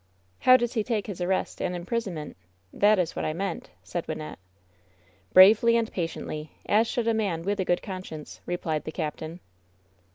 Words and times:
"How 0.39 0.57
does 0.57 0.73
he 0.73 0.83
take 0.83 1.05
his 1.05 1.21
arrest 1.21 1.61
and 1.61 1.75
imprisonment 1.75 2.35
t— 2.39 2.47
that 2.79 2.97
is 2.97 3.15
what 3.15 3.23
I 3.23 3.33
meant," 3.33 3.69
said 3.83 4.07
Wvnnette. 4.07 4.37
"Bravely 5.31 5.77
and 5.77 5.91
patiently, 5.91 6.53
as 6.65 6.87
should 6.87 7.07
a 7.07 7.13
man 7.13 7.43
with 7.43 7.59
a 7.59 7.65
good 7.65 7.83
conscience," 7.83 8.41
replied 8.47 8.85
the 8.85 8.91
captain. 8.91 9.41